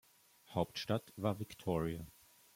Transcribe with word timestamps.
Hauptstadt 0.55 1.13
war 1.15 1.35
Victoria. 1.37 2.07